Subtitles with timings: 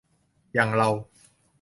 [0.53, 0.89] อย่างเรา